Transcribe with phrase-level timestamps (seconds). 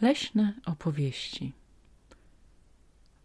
[0.00, 1.52] Leśne opowieści.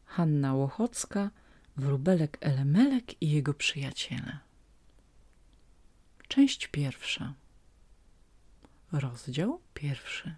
[0.05, 1.29] Hanna Łochocka,
[1.77, 4.39] Wróbelek Elemelek i jego przyjaciele.
[6.27, 7.33] Część pierwsza.
[8.91, 10.35] Rozdział pierwszy.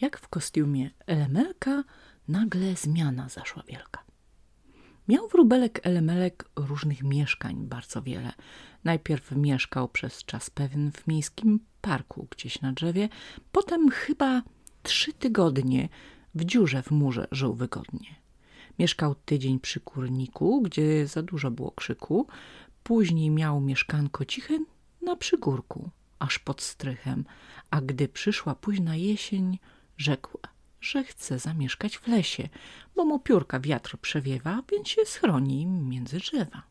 [0.00, 1.84] Jak w kostiumie Elemelka
[2.28, 4.04] nagle zmiana zaszła wielka.
[5.08, 8.32] Miał wróbelek Elemelek różnych mieszkań bardzo wiele.
[8.84, 13.08] Najpierw mieszkał przez czas pewien w miejskim parku gdzieś na drzewie,
[13.52, 14.42] potem chyba
[14.82, 15.88] trzy tygodnie
[16.34, 18.14] w dziurze w murze żył wygodnie.
[18.78, 22.26] Mieszkał tydzień przy kurniku, gdzie za dużo było krzyku,
[22.82, 24.58] później miał mieszkanko ciche
[25.02, 27.24] na przygórku, aż pod strychem,
[27.70, 29.58] a gdy przyszła późna jesień,
[29.96, 30.38] rzekł
[30.84, 32.48] że chce zamieszkać w lesie,
[32.96, 36.62] bo mu piórka wiatr przewiewa, więc się schroni między drzewa.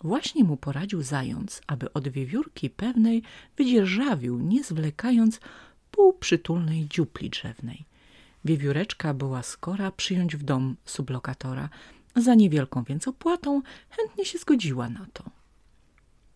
[0.00, 3.22] Właśnie mu poradził zając, aby od wiewiórki pewnej
[3.56, 5.40] wydzierżawił, nie zwlekając,
[5.90, 7.84] półprzytulnej dziupli drzewnej.
[8.44, 11.68] Wiewióreczka była skora przyjąć w dom sublokatora.
[12.16, 15.24] Za niewielką więc opłatą chętnie się zgodziła na to.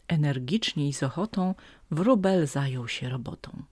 [0.08, 1.54] Energicznie i z ochotą
[1.90, 3.62] wróbel zajął się robotą.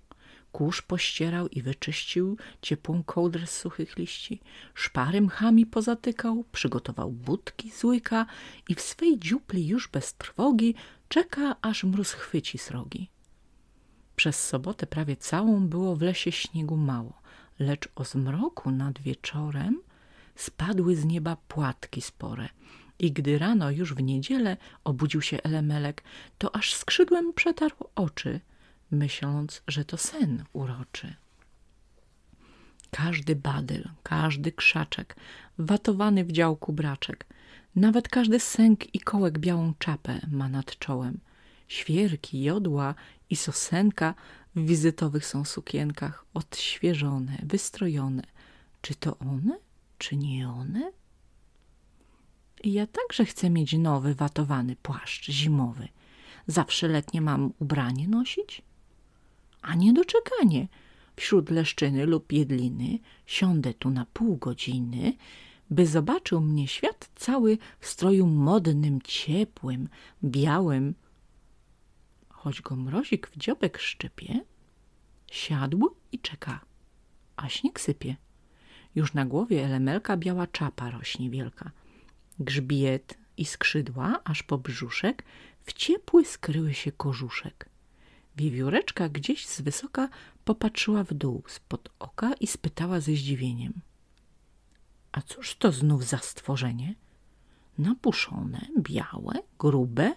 [0.58, 4.40] Kurz pościerał i wyczyścił ciepłą kołdrę z suchych liści,
[4.74, 8.26] szpary mchami pozatykał, przygotował budki z łyka
[8.68, 10.74] i w swej dziupli już bez trwogi
[11.08, 13.10] czeka, aż mróz chwyci srogi.
[14.16, 17.22] Przez sobotę prawie całą było w lesie śniegu mało,
[17.58, 19.80] lecz o zmroku nad wieczorem
[20.34, 22.48] spadły z nieba płatki spore
[22.98, 26.02] i gdy rano już w niedzielę obudził się Elemelek,
[26.38, 28.40] to aż skrzydłem przetarł oczy–
[28.90, 31.14] myśląc, że to sen uroczy.
[32.90, 35.16] Każdy badyl, każdy krzaczek,
[35.58, 37.26] watowany w działku braczek,
[37.76, 41.20] nawet każdy sęk i kołek białą czapę ma nad czołem.
[41.68, 42.94] Świerki, jodła
[43.30, 44.14] i sosenka
[44.56, 48.22] w wizytowych są sukienkach, odświeżone, wystrojone.
[48.80, 49.58] Czy to one,
[49.98, 50.92] czy nie one?
[52.64, 55.88] Ja także chcę mieć nowy, watowany płaszcz zimowy.
[56.46, 58.62] Zawsze letnie mam ubranie nosić?
[59.62, 60.68] A niedoczekanie.
[61.16, 65.12] Wśród leszczyny lub jedliny siądę tu na pół godziny,
[65.70, 69.88] by zobaczył mnie świat cały w stroju modnym, ciepłym,
[70.24, 70.94] białym.
[72.28, 74.40] Choć go mrozik w dziobek szczypie,
[75.30, 76.60] siadł i czeka,
[77.36, 78.16] a śnieg sypie.
[78.94, 81.70] Już na głowie elemelka biała czapa rośnie wielka.
[82.38, 85.24] Grzbiet i skrzydła, aż po brzuszek,
[85.62, 87.68] w ciepły skryły się kożuszek.
[88.38, 90.08] Wiewióreczka gdzieś z wysoka
[90.44, 93.72] popatrzyła w dół spod oka i spytała ze zdziwieniem.
[95.12, 96.94] A cóż to znów za stworzenie?
[97.78, 100.14] Napuszone, białe, grube?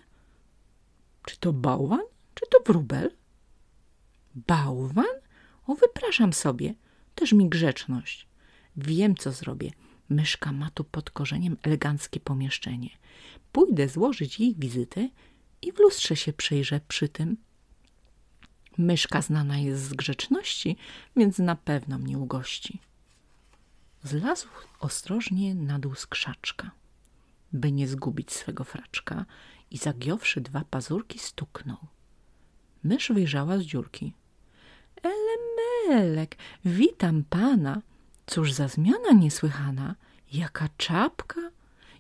[1.26, 2.06] Czy to bałwan,
[2.36, 3.12] czy to wróbel?
[4.36, 5.16] Bałwan?
[5.68, 6.74] O, wypraszam sobie,
[7.16, 8.28] też mi grzeczność.
[8.78, 9.72] Wiem, co zrobię.
[10.10, 12.90] Myszka ma tu pod korzeniem eleganckie pomieszczenie.
[13.52, 15.10] Pójdę złożyć jej wizytę
[15.62, 17.38] i w lustrze się przyjrzę przy tym,
[18.78, 20.78] Myszka znana jest z grzeczności,
[21.16, 22.80] więc na pewno mnie ugości.
[24.04, 24.48] Zlazł
[24.80, 26.72] ostrożnie na dół z krzaczka,
[27.54, 29.26] by nie zgubić swego fraczka
[29.72, 31.78] i zagiąwszy dwa pazurki stuknął.
[32.84, 34.14] Mysz wyjrzała z dziurki.
[35.04, 37.82] Elemelek, witam pana.
[38.26, 39.96] Cóż za zmiana niesłychana.
[40.32, 41.42] Jaka czapka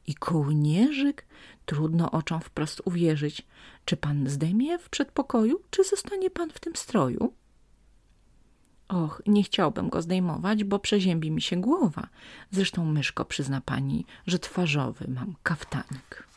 [0.07, 1.25] i kołnierzyk.
[1.65, 3.47] Trudno oczom wprost uwierzyć.
[3.85, 7.33] Czy pan zdejmie w przedpokoju, czy zostanie pan w tym stroju?
[8.87, 12.07] Och, nie chciałbym go zdejmować, bo przeziębi mi się głowa.
[12.51, 16.27] Zresztą, myszko, przyzna pani, że twarzowy mam kaftanik.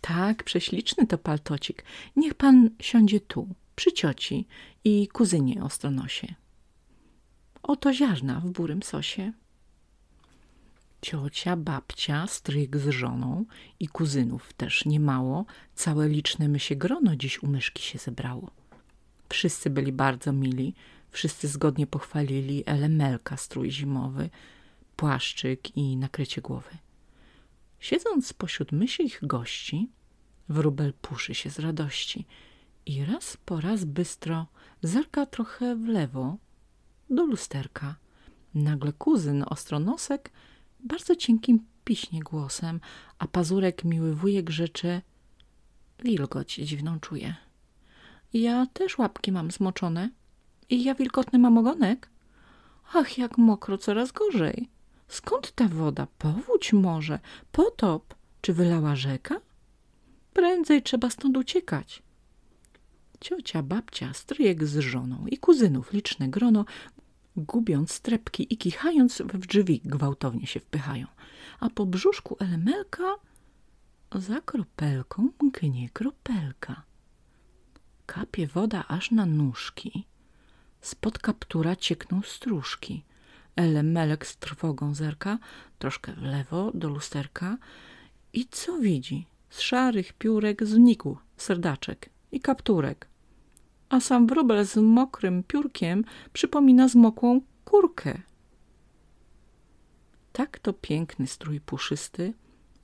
[0.00, 1.84] Tak, prześliczny to paltocik.
[2.16, 4.46] Niech pan siądzie tu, przy cioci
[4.84, 6.34] i kuzynie ostronosie.
[7.62, 9.32] Oto ziarna w burym sosie.
[11.02, 13.44] Ciocia, babcia, stryk z żoną
[13.80, 15.44] i kuzynów też niemało,
[15.74, 18.50] całe liczne mysie grono dziś u myszki się zebrało.
[19.28, 20.74] Wszyscy byli bardzo mili,
[21.10, 24.30] wszyscy zgodnie pochwalili elemelka strój zimowy,
[24.96, 26.70] płaszczyk i nakrycie głowy.
[27.80, 28.68] Siedząc pośród
[28.98, 29.88] ich gości,
[30.48, 32.26] wróbel puszy się z radości
[32.86, 34.46] i raz po raz bystro
[34.82, 36.36] zerka trochę w lewo
[37.10, 37.94] do lusterka.
[38.54, 40.30] Nagle kuzyn ostronosek
[40.80, 42.80] bardzo cienkim piśnie głosem,
[43.18, 45.02] a pazurek miły wujek rzeczy
[46.04, 47.34] wilgoć dziwną czuje.
[48.32, 50.10] Ja też łapki mam zmoczone
[50.70, 52.08] i ja wilgotny mam ogonek.
[52.94, 54.68] Ach, jak mokro, coraz gorzej.
[55.08, 56.06] Skąd ta woda?
[56.18, 57.18] Powódź może?
[57.52, 58.14] Potop?
[58.40, 59.40] Czy wylała rzeka?
[60.32, 62.02] Prędzej trzeba stąd uciekać.
[63.20, 66.64] Ciocia, babcia, stryjek z żoną i kuzynów liczne grono,
[67.38, 71.06] gubiąc strepki i kichając w drzwi gwałtownie się wpychają.
[71.60, 73.14] A po brzuszku elemelka
[74.14, 76.82] za kropelką mknie kropelka.
[78.06, 80.06] Kapie woda aż na nóżki,
[80.80, 83.04] spod kaptura ciekną stróżki.
[83.56, 85.38] Elemelek z trwogą zerka,
[85.78, 87.58] troszkę w lewo do lusterka
[88.32, 89.26] i co widzi?
[89.50, 93.08] Z szarych piórek znikł serdaczek i kapturek.
[93.88, 98.20] A sam wróbel z mokrym piórkiem przypomina zmokłą kurkę.
[100.32, 102.34] Tak to piękny strój puszysty,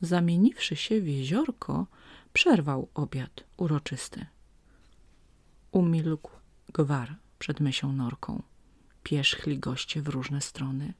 [0.01, 1.87] zamieniwszy się w jeziorko,
[2.33, 4.27] przerwał obiad uroczysty.
[5.73, 6.31] Umilkł
[6.73, 8.43] gwar przed mysią norką.
[9.03, 10.95] Pierzchli goście w różne strony.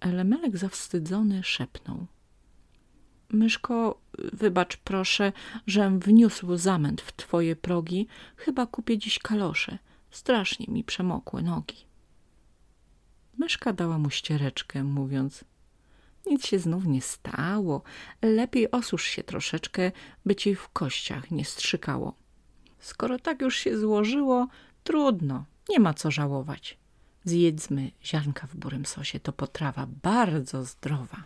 [0.00, 2.06] Elemelek zawstydzony szepnął–
[3.32, 4.00] Myszko,
[4.32, 5.32] wybacz proszę,
[5.66, 8.06] żem wniósł zamęt w twoje progi.
[8.36, 9.78] Chyba kupię dziś kalosze.
[10.10, 11.76] Strasznie mi przemokły nogi.
[13.38, 15.44] Myszka dała mu ściereczkę, mówiąc
[16.26, 17.82] nic się znów nie stało.
[18.22, 19.92] Lepiej osusz się troszeczkę,
[20.26, 22.14] by ci w kościach nie strzykało.
[22.78, 24.48] Skoro tak już się złożyło,
[24.84, 26.78] trudno, nie ma co żałować.
[27.24, 31.24] Zjedzmy ziarnka w burym sosie, to potrawa bardzo zdrowa.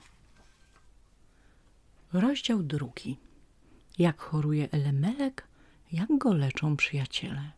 [2.13, 3.19] Rozdział drugi.
[3.99, 5.47] Jak choruje Elemelek,
[5.93, 7.53] jak go leczą przyjaciele.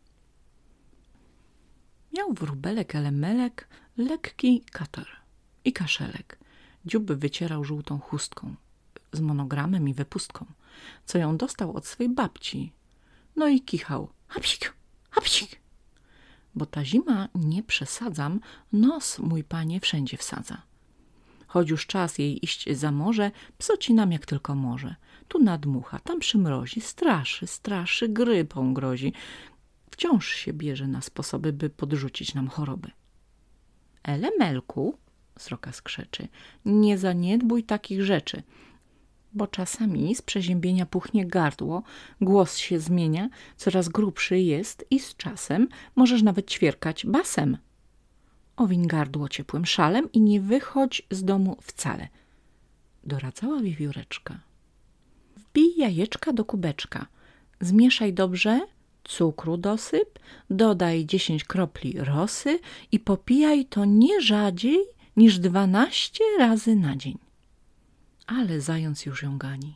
[2.13, 3.67] Miał wróbelek Elemelek
[3.97, 5.07] lekki katar
[5.65, 6.39] i kaszelek.
[6.85, 8.55] Dziób wycierał żółtą chustką
[9.13, 10.45] z monogramem i wypustką,
[11.05, 12.71] co ją dostał od swej babci.
[13.35, 14.09] No i kichał.
[14.27, 14.73] Hapsik,
[15.09, 15.59] hapsik.
[16.55, 18.39] Bo ta zima, nie przesadzam,
[18.73, 20.61] nos mój panie wszędzie wsadza.
[21.55, 24.95] Choć już czas jej iść za morze, psoci nam jak tylko może.
[25.27, 29.13] Tu nadmucha, tam przymrozi, straszy, straszy, grypą grozi.
[29.91, 32.91] Wciąż się bierze na sposoby, by podrzucić nam choroby.
[34.03, 34.97] Elemelku,
[35.39, 36.27] sroka skrzeczy,
[36.65, 38.43] nie zaniedbuj takich rzeczy,
[39.33, 41.83] bo czasami z przeziębienia puchnie gardło,
[42.21, 47.57] głos się zmienia, coraz grubszy jest i z czasem możesz nawet ćwierkać basem
[48.57, 52.07] owiń gardło ciepłym szalem i nie wychodź z domu wcale.
[53.03, 54.39] Doradzała wiewióreczka.
[55.37, 57.05] Wbij jajeczka do kubeczka,
[57.61, 58.67] zmieszaj dobrze,
[59.03, 60.19] cukru dosyp,
[60.49, 62.59] dodaj dziesięć kropli rosy
[62.91, 64.77] i popijaj to nie rzadziej
[65.17, 67.17] niż dwanaście razy na dzień.
[68.27, 69.75] Ale zając już ją gani.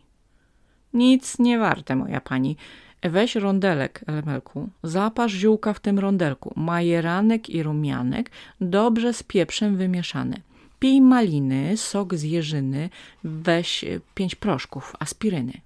[0.93, 2.57] Nic nie warte, moja pani.
[3.03, 8.31] Weź rondelek, Elemelku, zaparz ziółka w tym rondelku, majeranek i rumianek,
[8.61, 10.41] dobrze z pieprzem wymieszane.
[10.79, 12.89] Pij maliny, sok z jeżyny,
[13.23, 13.85] weź
[14.15, 15.61] pięć proszków aspiryny.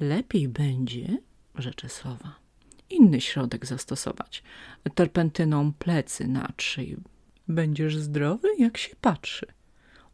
[0.00, 1.18] Lepiej będzie,
[1.54, 2.34] rzeczy sowa,
[2.90, 4.42] inny środek zastosować.
[4.94, 6.96] Terpentyną plecy natrzyj.
[7.48, 9.46] Będziesz zdrowy, jak się patrzy.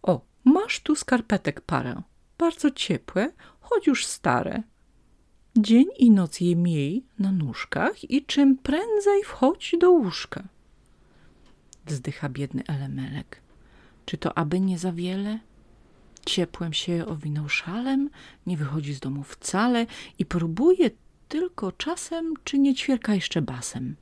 [0.03, 2.03] O, masz tu skarpetek parę,
[2.38, 4.62] bardzo ciepłe, choć już stare.
[5.60, 10.43] Dzień i noc je miej na nóżkach i czym prędzej wchodź do łóżka.
[11.87, 13.40] Wzdycha biedny Elemelek.
[14.06, 15.38] Czy to aby nie za wiele?
[16.26, 18.10] Ciepłem się owinął szalem,
[18.46, 19.87] nie wychodzi z domu wcale
[20.19, 20.90] i próbuje
[21.28, 23.96] tylko czasem, czy nie ćwierka jeszcze basem.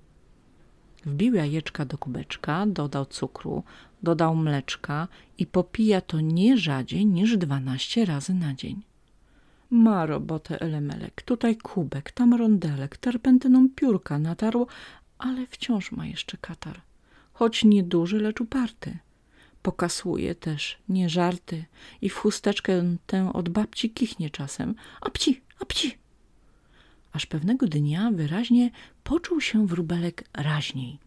[1.07, 3.63] Wbił jajeczka do kubeczka, dodał cukru,
[4.03, 8.86] dodał mleczka i popija to nie rzadziej niż dwanaście razy na dzień.
[9.71, 14.67] Ma robotę elemelek, tutaj kubek, tam rondelek, terpentyną piórka natarł,
[15.19, 16.81] ale wciąż ma jeszcze katar.
[17.33, 18.99] Choć nieduży, lecz uparty.
[19.63, 21.65] Pokasuje też, nie żarty
[22.01, 24.75] i w chusteczkę tę od babci kichnie czasem.
[25.01, 25.99] A pci, a pci!
[27.13, 28.71] Aż pewnego dnia wyraźnie
[29.05, 30.99] poczuł się wróbelek raźniej.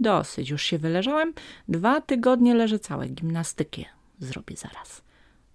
[0.00, 1.32] Dosyć, już się wyleżałem,
[1.68, 3.84] dwa tygodnie leżę całe, gimnastykę
[4.18, 5.03] zrobię zaraz.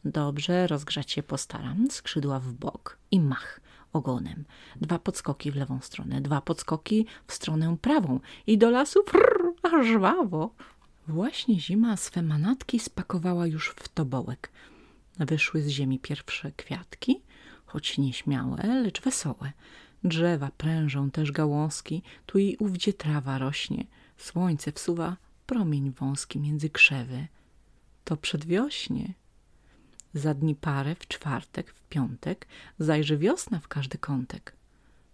[0.06, 1.92] Dobrze, rozgrzać się postaram.
[1.92, 3.62] Skrzydła w bok i mach
[3.94, 4.46] ogonem.
[4.76, 9.88] Dwa podskoki w lewą stronę, dwa podskoki w stronę prawą i do lasu prrr, aż
[9.88, 10.54] żwawo.
[11.08, 14.52] Właśnie zima swe manatki spakowała już w tobołek.
[15.20, 17.22] Wyszły z ziemi pierwsze kwiatki,
[17.66, 19.52] choć nieśmiałe, lecz wesołe.
[20.04, 23.86] Drzewa prężą też gałązki, tu i ówdzie trawa rośnie.
[24.18, 27.28] Słońce wsuwa promień wąski między krzewy.
[28.04, 29.14] To przedwiośnie,
[30.14, 32.48] za dni parę, w czwartek, w piątek,
[32.80, 34.54] zajrzy wiosna w każdy kątek.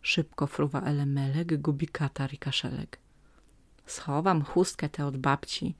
[0.01, 2.99] Szybko fruwa elemelek, gubi katar i kaszelek.
[3.85, 5.75] Schowam chustkę tę od babci.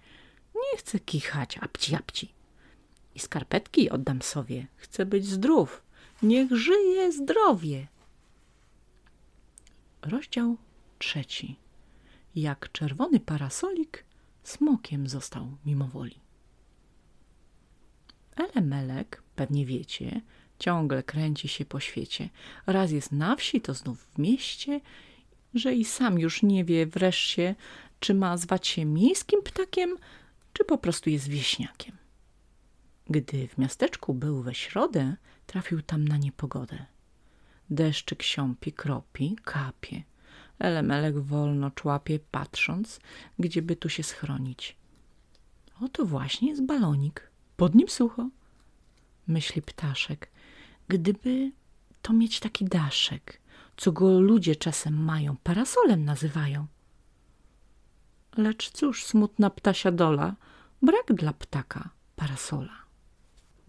[0.56, 2.34] Nie chcę kichać, apci, apci.
[3.16, 4.68] I skarpetki oddam sobie.
[4.76, 5.84] Chcę być zdrów.
[6.22, 7.88] Niech żyje zdrowie.
[10.02, 10.58] Rozdział
[11.00, 11.56] trzeci.
[12.36, 14.06] Jak czerwony parasolik
[14.44, 16.25] smokiem został mimowoli.
[18.36, 20.22] Elemelek, pewnie wiecie,
[20.60, 22.30] ciągle kręci się po świecie.
[22.68, 24.82] Raz jest na wsi, to znów w mieście,
[25.54, 27.56] że i sam już nie wie wreszcie,
[28.00, 29.98] czy ma zwać się miejskim ptakiem,
[30.54, 31.98] czy po prostu jest wieśniakiem.
[33.10, 35.16] Gdy w miasteczku był we środę,
[35.46, 36.86] trafił tam na niepogodę.
[37.70, 40.04] Deszczyk siąpi, kropi, kapie.
[40.60, 43.00] Elemelek wolno człapie, patrząc,
[43.40, 44.76] gdzie by tu się schronić.
[45.82, 47.32] Oto właśnie jest balonik.
[47.58, 48.30] Pod nim sucho.
[49.28, 50.32] Myśli ptaszek.
[50.88, 51.52] Gdyby
[52.02, 53.42] to mieć taki daszek,
[53.78, 56.68] co go ludzie czasem mają, parasolem nazywają.
[58.38, 60.36] Lecz cóż, smutna ptasia dola,
[60.82, 62.86] brak dla ptaka parasola.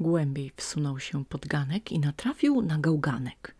[0.01, 3.55] Głębiej wsunął się pod ganek i natrafił na gałganek.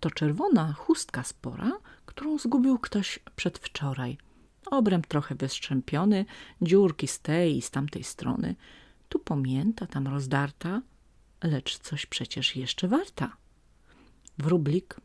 [0.00, 1.72] To czerwona chustka spora,
[2.06, 4.18] którą zgubił ktoś przedwczoraj.
[4.66, 6.24] Obręb trochę wystrzępiony,
[6.62, 8.54] dziurki z tej i z tamtej strony.
[9.14, 10.82] Tu pomięta, tam rozdarta,
[11.42, 13.36] lecz coś przecież jeszcze warta.
[14.38, 15.00] Wróblik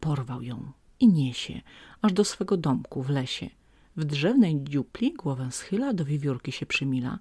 [0.00, 1.60] porwał ją i niesie,
[2.02, 3.50] aż do swego domku w lesie.
[3.96, 7.18] W drzewnej dziupli głowę schyla, do wiewiórki się przymila.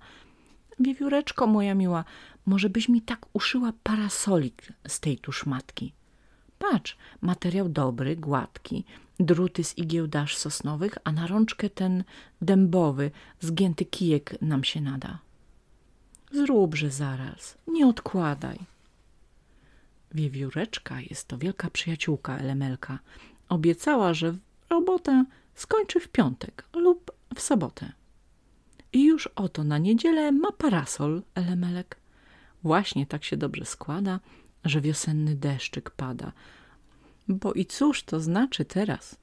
[0.79, 2.03] Wiewióreczko moja miła,
[2.46, 5.94] może byś mi tak uszyła parasolik z tej tu szmatki.
[6.60, 8.86] Patrz, materiał dobry, gładki,
[9.20, 12.03] druty z igieł dasz sosnowych, a na rączkę ten
[12.41, 15.25] dębowy, zgięty kijek nam się nada.
[16.36, 18.60] Zróbże zaraz, nie odkładaj.
[20.12, 23.00] Wiewióreczka jest to wielka przyjaciółka Elemelka.
[23.50, 24.36] Obiecała, że
[24.70, 25.25] robotę
[25.56, 27.92] skończy w piątek lub w sobotę.
[28.94, 31.98] I już oto na niedzielę ma parasol Elemelek.
[32.63, 34.20] Właśnie tak się dobrze składa,
[34.65, 36.32] że wiosenny deszczyk pada.
[37.27, 39.15] Bo i cóż to znaczy teraz?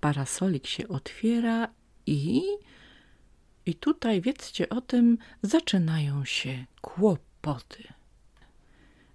[0.00, 1.68] Parasolik się otwiera
[2.06, 2.42] i...
[3.66, 7.84] I tutaj, wiedzcie o tym, zaczynają się kłopoty.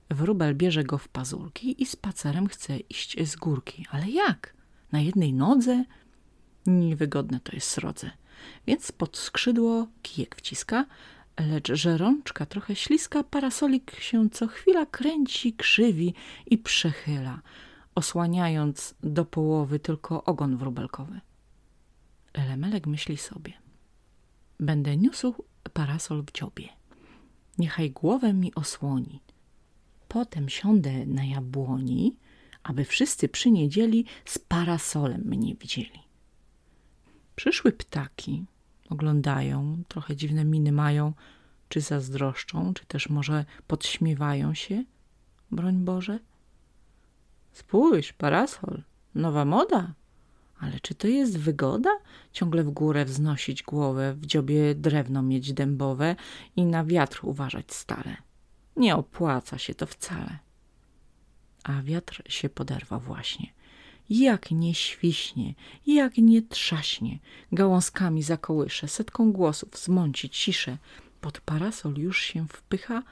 [0.10, 3.86] Wróbel bierze go w pazurki i spacerem chce iść z górki.
[3.92, 4.54] Ale jak?
[4.92, 5.84] Na jednej nodze?
[6.66, 8.12] Niewygodne to jest srodze.
[8.68, 10.86] Więc pod skrzydło kijek wciska,
[11.40, 16.14] lecz że rączka trochę śliska, parasolik się co chwila kręci, krzywi
[16.46, 17.42] i przechyla,
[17.96, 21.22] osłaniając do połowy tylko ogon wróbelkowy.
[22.34, 23.54] Elemelek myśli sobie.
[24.60, 25.34] Będę niósł
[25.74, 26.70] parasol w dziobie.
[27.58, 29.20] Niechaj głowę mi osłoni.
[30.08, 32.16] Potem siądę na jabłoni,
[32.64, 36.00] aby wszyscy przy niedzieli z parasolem mnie widzieli.
[37.36, 38.46] Przyszły ptaki
[38.90, 41.14] oglądają, trochę dziwne miny mają,
[41.70, 44.84] czy zazdroszczą, czy też może podśmiewają się,
[45.52, 46.20] broń Boże.
[47.52, 48.84] Spójrz, parasol,
[49.16, 49.94] nowa moda.
[50.60, 51.90] Ale czy to jest wygoda?
[52.32, 56.16] Ciągle w górę wznosić głowę, w dziobie drewno mieć dębowe
[56.56, 58.18] i na wiatr uważać stale.
[58.76, 60.40] Nie opłaca się to wcale.
[61.64, 63.54] A wiatr się poderwał właśnie
[64.10, 65.54] jak nie świśnie,
[65.88, 67.20] jak nie trzaśnie,
[67.52, 70.78] gałązkami zakołysze, setką głosów zmąci ciszę,
[71.22, 73.04] pod parasol już się wpycha,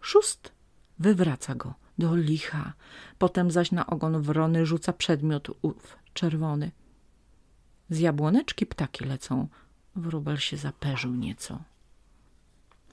[0.00, 0.52] szóst
[0.98, 2.72] wywraca go do licha,
[3.18, 6.70] potem zaś na ogon wrony rzuca przedmiot ów czerwony.
[7.90, 9.48] Z jabłoneczki ptaki lecą,
[9.96, 11.58] wróbel się zaperzył nieco.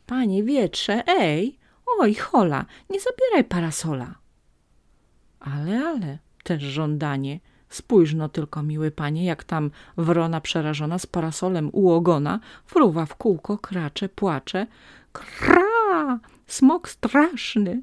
[0.06, 1.58] Panie wietrze, ej,
[2.00, 4.16] oj hola, nie zabieraj parasola.
[5.40, 7.40] Ale, ale, też żądanie.
[7.70, 13.16] Spójrz no tylko, miły panie, jak tam wrona przerażona z parasolem u ogona fruwa w
[13.16, 14.68] kółko, kracze, płacze.
[15.14, 16.20] Kra!
[16.48, 17.82] Smok straszny!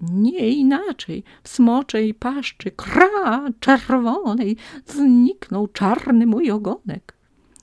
[0.00, 7.18] Nie inaczej, w smoczej paszczy, kra czerwonej, zniknął czarny mój ogonek.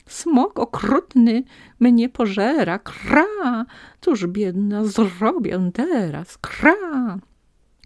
[0.05, 1.44] Smok okrutny
[1.79, 3.65] mnie pożera, kra,
[4.01, 7.20] cóż biedna zrobię teraz, kra.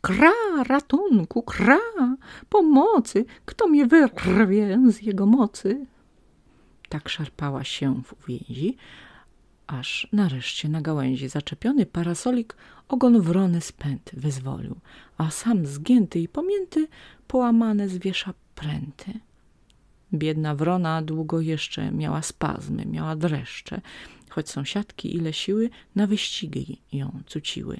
[0.01, 1.79] Kra, ratunku, kra,
[2.50, 5.86] pomocy, kto mnie wyrwie z jego mocy?
[6.89, 8.77] Tak szarpała się w uwięzi,
[9.69, 12.55] aż nareszcie na gałęzi zaczepiony parasolik
[12.88, 14.75] ogon wrony spęd wyzwolił,
[15.17, 16.88] a sam zgięty i pomięty
[17.27, 19.19] połamane zwiesza pręty.
[20.13, 23.81] Biedna wrona długo jeszcze miała spazmy, miała dreszcze,
[24.29, 27.79] choć sąsiadki ile siły na wyścigi ją cuciły.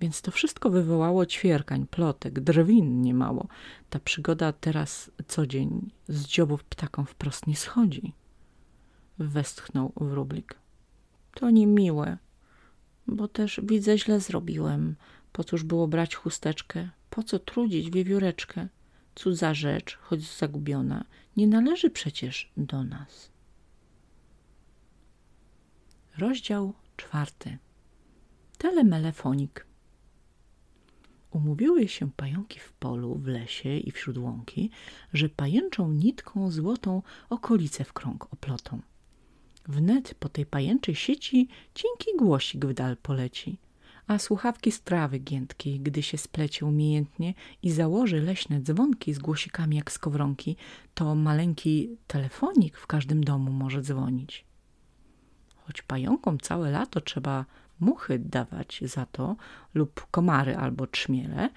[0.00, 3.48] Więc to wszystko wywołało ćwierkań, plotek, drwin niemało.
[3.90, 8.12] Ta przygoda teraz co dzień z dziobów ptakom wprost nie schodzi.
[9.18, 10.62] Westchnął wróblik.
[11.34, 12.18] To niemiłe,
[13.06, 14.96] bo też widzę źle zrobiłem.
[15.32, 16.88] Po cóż było brać chusteczkę?
[17.10, 18.68] Po co trudzić wiewióreczkę?
[19.14, 21.04] Cudza rzecz, choć zagubiona,
[21.36, 23.30] nie należy przecież do nas.
[26.18, 27.58] Rozdział czwarty.
[28.58, 29.66] Telemelefonik.
[31.30, 34.70] Umówiły się pająki w polu, w lesie i wśród łąki,
[35.12, 38.80] że pajęczą nitką złotą okolice w krąg oplotą.
[39.68, 43.58] Wnet po tej pajęczej sieci cienki głosik w dal poleci,
[44.06, 49.76] a słuchawki z trawy giętkiej, gdy się splecie umiejętnie i założy leśne dzwonki z głosikami
[49.76, 50.56] jak skowronki,
[50.94, 54.44] to maleńki telefonik w każdym domu może dzwonić.
[55.56, 57.44] Choć pająkom całe lato trzeba
[57.80, 59.36] muchy dawać za to
[59.74, 61.50] lub komary albo trzmiele,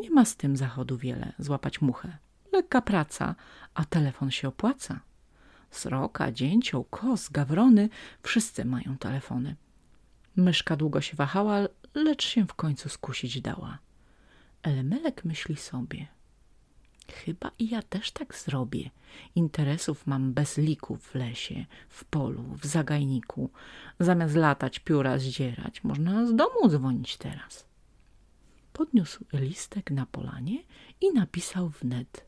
[0.00, 2.18] nie ma z tym zachodu wiele złapać muchę.
[2.52, 3.34] Lekka praca,
[3.74, 5.00] a telefon się opłaca.
[5.76, 7.88] Sroka, dzięcioł, kos, gawrony,
[8.22, 9.56] wszyscy mają telefony.
[10.36, 11.58] Myszka długo się wahała,
[11.94, 13.78] lecz się w końcu skusić dała.
[14.62, 16.06] Elemelek myśli sobie.
[17.12, 18.90] Chyba i ja też tak zrobię.
[19.34, 23.50] Interesów mam bez liku w lesie, w polu, w zagajniku.
[24.00, 27.66] Zamiast latać, pióra zdzierać, można z domu dzwonić teraz.
[28.72, 30.58] Podniósł listek na polanie
[31.00, 32.26] i napisał wnet.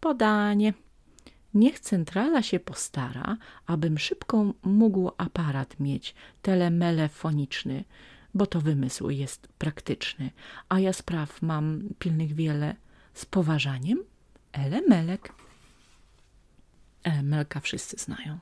[0.00, 0.74] Podanie.
[1.54, 7.84] Niech centrala się postara, abym szybko mógł aparat mieć telemelefoniczny,
[8.34, 10.30] bo to wymysł jest praktyczny,
[10.68, 12.76] a ja spraw mam pilnych wiele.
[13.14, 13.98] Z poważaniem
[14.52, 15.32] Elemelek.
[17.02, 18.38] Elemelka wszyscy znają.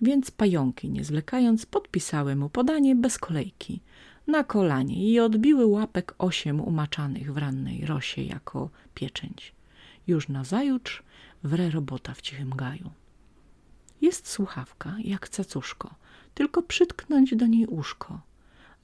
[0.00, 3.80] Więc pająki, nie zwlekając, podpisały mu podanie bez kolejki,
[4.26, 9.54] na kolanie i odbiły łapek osiem umaczanych w rannej rosie jako pieczęć.
[10.06, 11.02] Już nazajutrz
[11.42, 12.90] wre robota w cichym gaju.
[14.00, 15.94] Jest słuchawka, jak cacuszko,
[16.34, 18.20] tylko przytknąć do niej uszko.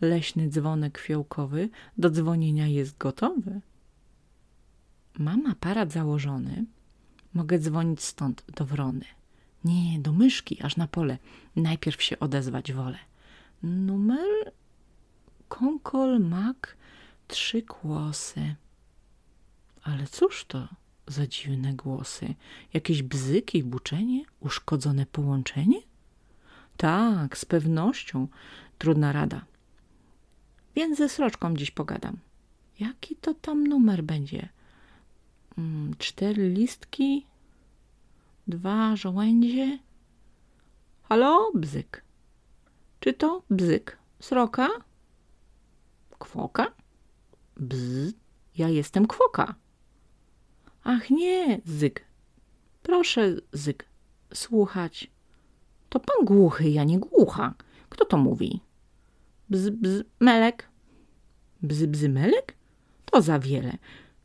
[0.00, 3.60] Leśny dzwonek fiołkowy do dzwonienia jest gotowy.
[5.18, 6.64] Mam aparat założony,
[7.34, 9.04] mogę dzwonić stąd do wrony.
[9.64, 11.18] Nie, do myszki, aż na pole.
[11.56, 12.98] Najpierw się odezwać wolę.
[13.62, 14.52] Numer
[15.48, 16.76] konkol mak
[17.28, 18.54] trzy kłosy.
[19.82, 20.68] Ale cóż to?
[21.06, 22.34] Za dziwne głosy?
[22.72, 24.24] Jakieś bzyki, buczenie?
[24.40, 25.80] Uszkodzone połączenie?
[26.76, 28.28] Tak, z pewnością.
[28.78, 29.44] Trudna rada.
[30.74, 32.16] Więc ze sroczką dziś pogadam.
[32.80, 34.48] Jaki to tam numer będzie?
[35.58, 37.26] Mm, cztery listki,
[38.46, 39.78] dwa żołędzie.
[41.02, 42.04] Halo, bzyk.
[43.00, 43.98] Czy to bzyk?
[44.20, 44.68] Sroka?
[46.18, 46.72] Kwoka?
[47.56, 48.12] Bzz,
[48.56, 49.54] ja jestem kwoka.
[50.88, 52.04] Ach nie, Zyk.
[52.82, 53.84] Proszę, Zyk,
[54.34, 55.10] słuchać.
[55.88, 57.54] To pan głuchy, ja nie głucha.
[57.88, 58.60] Kto to mówi?
[59.50, 60.68] Bz, bz, melek.
[61.62, 62.54] Bz, bz, melek?
[63.04, 63.78] To za wiele.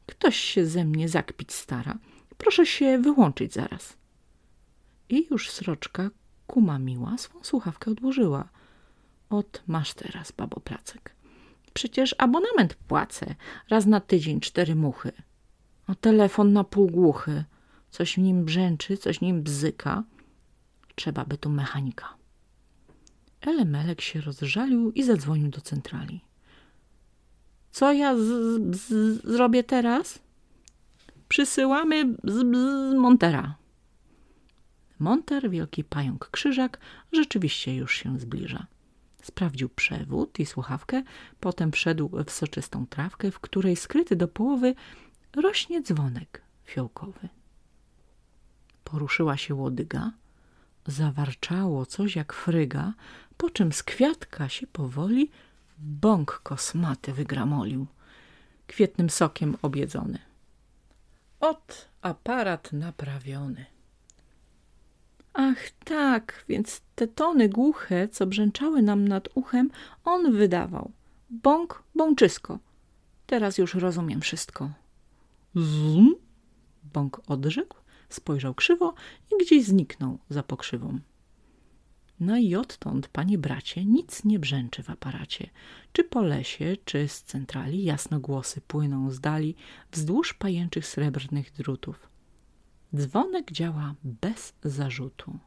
[0.06, 1.98] Ktoś się ze mnie zakpić stara.
[2.38, 3.98] Proszę się wyłączyć zaraz.
[5.10, 6.10] I już sroczka,
[6.48, 8.50] kuma miła, swą słuchawkę odłożyła.
[9.30, 11.16] Ot, masz teraz, babo placek.
[11.74, 13.36] Przecież abonament płacę.
[13.70, 15.12] Raz na tydzień cztery muchy.
[15.92, 17.44] A telefon na półgłuchy.
[17.90, 20.04] Coś w nim brzęczy, coś w nim bzyka.
[20.96, 22.14] Trzeba by tu mechanika.
[23.42, 26.22] Elemelek się rozżalił i zadzwonił do centrali.
[27.72, 28.16] Co ja
[29.24, 30.20] zrobię teraz?
[31.30, 32.34] Przysyłamy z,
[32.92, 33.56] z Montera.
[35.00, 36.80] Monter, wielki pająk krzyżak,
[37.12, 38.68] rzeczywiście już się zbliża.
[39.24, 41.04] Sprawdził przewód i słuchawkę,
[41.40, 44.76] potem wszedł w soczystą trawkę, w której skryty do połowy
[45.36, 47.30] rośnie dzwonek fiołkowy.
[48.84, 50.12] Poruszyła się łodyga,
[50.88, 52.94] zawarczało coś jak fryga,
[53.38, 55.32] po czym z kwiatka się powoli
[55.78, 57.88] bąk kosmaty wygramolił,
[58.68, 60.20] kwietnym sokiem objedzony.
[61.40, 63.66] Ot aparat naprawiony.
[65.34, 69.70] Ach tak, więc te tony głuche, co brzęczały nam nad uchem,
[70.04, 70.92] on wydawał.
[71.30, 72.60] Bąk, bączysko.
[73.28, 74.70] Teraz już rozumiem wszystko.
[75.56, 76.16] Zum?
[76.94, 77.78] Bąk odrzekł,
[78.10, 78.94] spojrzał krzywo
[79.32, 81.00] i gdzieś zniknął za pokrzywą.
[82.20, 85.50] No i odtąd, panie bracie, nic nie brzęczy w aparacie.
[85.92, 89.56] Czy po lesie, czy z centrali jasno głosy płyną z dali
[89.92, 92.10] wzdłuż pajęczych srebrnych drutów.
[92.96, 95.40] Dzwonek działa bez zarzutu.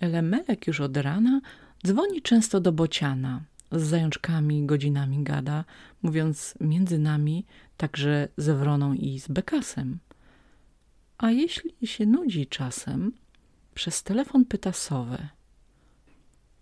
[0.00, 1.40] Elemelek już od rana
[1.86, 5.64] dzwoni często do bociana, z zajączkami godzinami gada,
[6.02, 9.98] mówiąc między nami także ze Wroną i z Bekasem.
[11.18, 13.12] A jeśli się nudzi czasem,
[13.74, 15.28] przez telefon pyta sowę.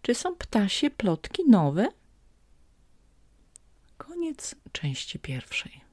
[0.03, 1.88] Czy są ptasie plotki nowe?
[3.99, 5.89] Koniec części pierwszej.